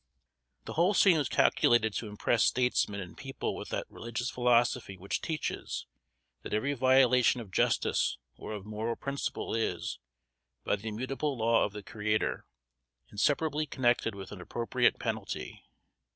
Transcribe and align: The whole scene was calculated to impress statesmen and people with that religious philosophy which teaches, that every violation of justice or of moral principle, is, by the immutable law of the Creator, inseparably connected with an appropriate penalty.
The 0.65 0.73
whole 0.73 0.95
scene 0.95 1.17
was 1.19 1.29
calculated 1.29 1.93
to 1.93 2.07
impress 2.07 2.43
statesmen 2.43 2.99
and 3.01 3.15
people 3.15 3.55
with 3.55 3.69
that 3.69 3.85
religious 3.87 4.31
philosophy 4.31 4.97
which 4.97 5.21
teaches, 5.21 5.85
that 6.41 6.55
every 6.55 6.73
violation 6.73 7.39
of 7.39 7.51
justice 7.51 8.17
or 8.35 8.51
of 8.51 8.65
moral 8.65 8.95
principle, 8.95 9.53
is, 9.53 9.99
by 10.63 10.75
the 10.77 10.87
immutable 10.87 11.37
law 11.37 11.63
of 11.65 11.71
the 11.71 11.83
Creator, 11.83 12.47
inseparably 13.11 13.67
connected 13.67 14.15
with 14.15 14.31
an 14.31 14.41
appropriate 14.41 14.97
penalty. 14.97 15.65